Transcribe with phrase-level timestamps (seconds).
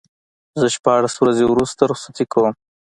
[0.59, 2.53] زه شپاړس ورځې وروسته رخصتي کوم.